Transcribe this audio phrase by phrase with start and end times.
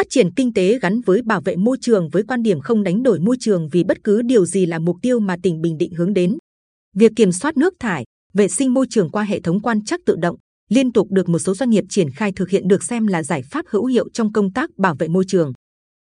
[0.00, 3.02] phát triển kinh tế gắn với bảo vệ môi trường với quan điểm không đánh
[3.02, 5.94] đổi môi trường vì bất cứ điều gì là mục tiêu mà tỉnh Bình Định
[5.94, 6.38] hướng đến.
[6.96, 8.04] Việc kiểm soát nước thải,
[8.34, 10.36] vệ sinh môi trường qua hệ thống quan trắc tự động
[10.70, 13.42] liên tục được một số doanh nghiệp triển khai thực hiện được xem là giải
[13.42, 15.52] pháp hữu hiệu trong công tác bảo vệ môi trường.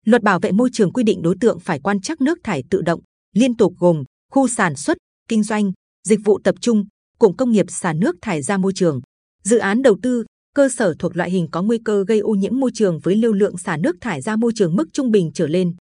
[0.07, 2.83] Luật bảo vệ môi trường quy định đối tượng phải quan trắc nước thải tự
[2.83, 3.01] động
[3.35, 4.97] liên tục gồm khu sản xuất,
[5.29, 5.73] kinh doanh,
[6.09, 6.85] dịch vụ tập trung,
[7.19, 9.01] cụm công nghiệp xả nước thải ra môi trường,
[9.45, 10.25] dự án đầu tư,
[10.57, 13.33] cơ sở thuộc loại hình có nguy cơ gây ô nhiễm môi trường với lưu
[13.33, 15.75] lượng xả nước thải ra môi trường mức trung bình trở lên.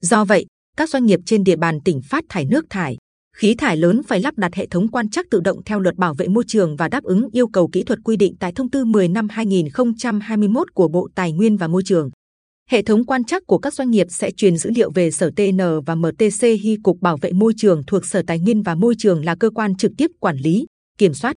[0.00, 0.46] Do vậy,
[0.76, 2.96] các doanh nghiệp trên địa bàn tỉnh phát thải nước thải,
[3.36, 6.14] khí thải lớn phải lắp đặt hệ thống quan trắc tự động theo luật bảo
[6.14, 8.84] vệ môi trường và đáp ứng yêu cầu kỹ thuật quy định tại thông tư
[8.84, 12.10] 10 năm 2021 của Bộ Tài nguyên và Môi trường.
[12.70, 15.58] Hệ thống quan trắc của các doanh nghiệp sẽ truyền dữ liệu về Sở TN
[15.86, 19.24] và MTC Hy Cục Bảo vệ Môi trường thuộc Sở Tài nguyên và Môi trường
[19.24, 20.66] là cơ quan trực tiếp quản lý,
[20.98, 21.36] kiểm soát.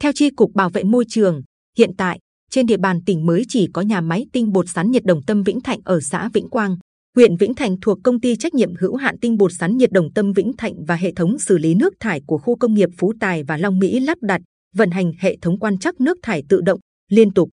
[0.00, 1.42] Theo Chi Cục Bảo vệ Môi trường,
[1.78, 2.18] hiện tại
[2.54, 5.42] trên địa bàn tỉnh mới chỉ có nhà máy tinh bột sắn nhiệt đồng tâm
[5.42, 6.76] Vĩnh Thạnh ở xã Vĩnh Quang,
[7.16, 10.12] huyện Vĩnh thạnh thuộc công ty trách nhiệm hữu hạn tinh bột sắn nhiệt đồng
[10.12, 13.12] tâm Vĩnh Thạnh và hệ thống xử lý nước thải của khu công nghiệp Phú
[13.20, 14.40] Tài và Long Mỹ lắp đặt
[14.76, 16.80] vận hành hệ thống quan trắc nước thải tự động
[17.10, 17.48] liên tục.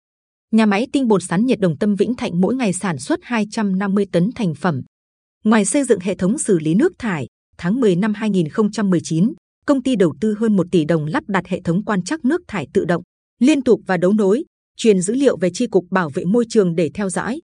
[0.53, 4.07] Nhà máy tinh bột sắn nhiệt đồng tâm Vĩnh Thạnh mỗi ngày sản xuất 250
[4.13, 4.83] tấn thành phẩm.
[5.45, 7.27] Ngoài xây dựng hệ thống xử lý nước thải,
[7.59, 9.33] tháng 10 năm 2019,
[9.67, 12.43] công ty đầu tư hơn 1 tỷ đồng lắp đặt hệ thống quan trắc nước
[12.49, 13.03] thải tự động,
[13.41, 14.45] liên tục và đấu nối,
[14.79, 17.41] truyền dữ liệu về chi cục bảo vệ môi trường để theo dõi.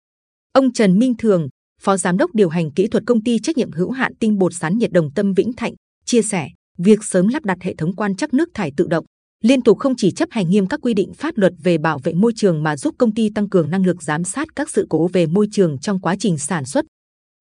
[0.54, 1.48] Ông Trần Minh Thường,
[1.82, 4.54] Phó Giám đốc điều hành kỹ thuật công ty trách nhiệm hữu hạn tinh bột
[4.54, 5.74] sắn nhiệt đồng tâm Vĩnh Thạnh
[6.06, 9.06] chia sẻ, việc sớm lắp đặt hệ thống quan trắc nước thải tự động
[9.44, 12.14] liên tục không chỉ chấp hành nghiêm các quy định pháp luật về bảo vệ
[12.14, 15.08] môi trường mà giúp công ty tăng cường năng lực giám sát các sự cố
[15.08, 16.86] về môi trường trong quá trình sản xuất.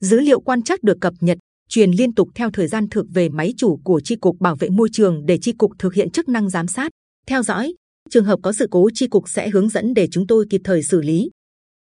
[0.01, 3.29] Dữ liệu quan trắc được cập nhật, truyền liên tục theo thời gian thực về
[3.29, 6.29] máy chủ của chi cục bảo vệ môi trường để chi cục thực hiện chức
[6.29, 6.91] năng giám sát,
[7.27, 7.75] theo dõi.
[8.11, 10.83] Trường hợp có sự cố chi cục sẽ hướng dẫn để chúng tôi kịp thời
[10.83, 11.31] xử lý.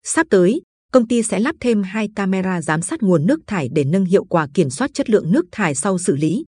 [0.04, 0.62] Sắp tới,
[0.92, 4.24] công ty sẽ lắp thêm hai camera giám sát nguồn nước thải để nâng hiệu
[4.24, 6.46] quả kiểm soát chất lượng nước thải sau xử lý.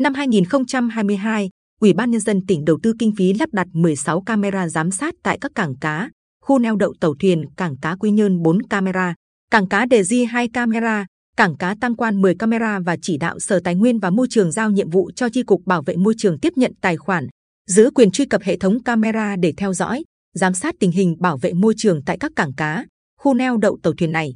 [0.00, 4.68] Năm 2022, Ủy ban nhân dân tỉnh đầu tư kinh phí lắp đặt 16 camera
[4.68, 6.10] giám sát tại các cảng cá,
[6.42, 9.14] khu neo đậu tàu thuyền, cảng cá Quy Nhơn 4 camera,
[9.50, 13.38] cảng cá Đề Di 2 camera, cảng cá Tăng Quan 10 camera và chỉ đạo
[13.38, 16.14] Sở Tài nguyên và Môi trường giao nhiệm vụ cho chi cục bảo vệ môi
[16.18, 17.26] trường tiếp nhận tài khoản,
[17.70, 20.04] giữ quyền truy cập hệ thống camera để theo dõi,
[20.34, 22.84] giám sát tình hình bảo vệ môi trường tại các cảng cá,
[23.20, 24.34] khu neo đậu tàu thuyền này.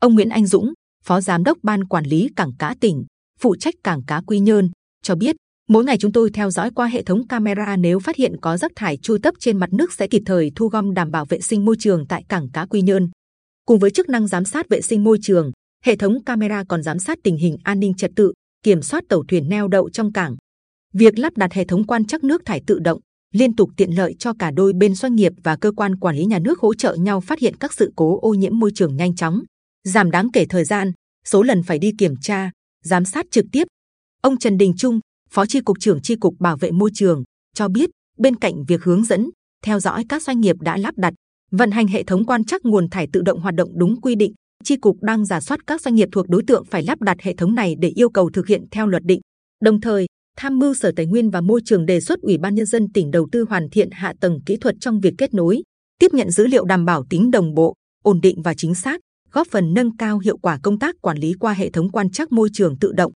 [0.00, 0.72] Ông Nguyễn Anh Dũng,
[1.04, 3.04] Phó Giám đốc Ban Quản lý Cảng cá tỉnh,
[3.40, 4.70] phụ trách cảng cá Quy Nhơn,
[5.02, 5.36] cho biết
[5.68, 8.72] mỗi ngày chúng tôi theo dõi qua hệ thống camera nếu phát hiện có rác
[8.76, 11.64] thải trôi tấp trên mặt nước sẽ kịp thời thu gom đảm bảo vệ sinh
[11.64, 13.10] môi trường tại cảng cá Quy Nhơn.
[13.64, 15.52] Cùng với chức năng giám sát vệ sinh môi trường,
[15.84, 19.22] hệ thống camera còn giám sát tình hình an ninh trật tự, kiểm soát tàu
[19.28, 20.36] thuyền neo đậu trong cảng.
[20.94, 23.00] Việc lắp đặt hệ thống quan trắc nước thải tự động
[23.32, 26.24] liên tục tiện lợi cho cả đôi bên doanh nghiệp và cơ quan quản lý
[26.24, 29.14] nhà nước hỗ trợ nhau phát hiện các sự cố ô nhiễm môi trường nhanh
[29.14, 29.42] chóng,
[29.84, 30.92] giảm đáng kể thời gian,
[31.26, 32.50] số lần phải đi kiểm tra,
[32.84, 33.64] giám sát trực tiếp.
[34.22, 35.00] Ông Trần Đình Trung,
[35.30, 38.82] Phó Chi cục trưởng Chi cục Bảo vệ môi trường cho biết, bên cạnh việc
[38.82, 39.30] hướng dẫn,
[39.64, 41.14] theo dõi các doanh nghiệp đã lắp đặt,
[41.50, 44.32] vận hành hệ thống quan trắc nguồn thải tự động hoạt động đúng quy định,
[44.64, 47.34] Chi cục đang giả soát các doanh nghiệp thuộc đối tượng phải lắp đặt hệ
[47.34, 49.20] thống này để yêu cầu thực hiện theo luật định.
[49.62, 50.06] Đồng thời,
[50.36, 53.10] tham mưu Sở Tài nguyên và Môi trường đề xuất Ủy ban nhân dân tỉnh
[53.10, 55.62] đầu tư hoàn thiện hạ tầng kỹ thuật trong việc kết nối,
[55.98, 57.74] tiếp nhận dữ liệu đảm bảo tính đồng bộ,
[58.04, 59.00] ổn định và chính xác,
[59.32, 62.32] góp phần nâng cao hiệu quả công tác quản lý qua hệ thống quan trắc
[62.32, 63.12] môi trường tự động.